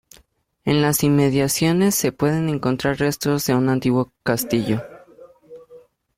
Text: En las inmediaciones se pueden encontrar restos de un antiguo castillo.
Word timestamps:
En 0.65 0.81
las 0.81 1.03
inmediaciones 1.03 1.93
se 1.93 2.11
pueden 2.11 2.49
encontrar 2.49 2.97
restos 2.97 3.45
de 3.45 3.53
un 3.53 3.69
antiguo 3.69 4.11
castillo. 4.23 4.81